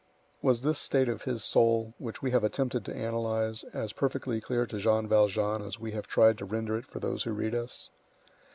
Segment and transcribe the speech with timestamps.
[0.41, 4.65] Was this state of his soul, which we have attempted to analyze, as perfectly clear
[4.65, 7.91] to Jean Valjean as we have tried to render it for those who read us?